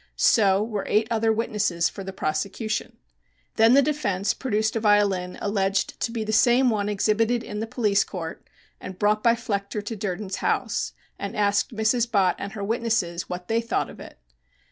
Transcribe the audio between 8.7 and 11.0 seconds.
and brought by Flechter to Durden's house,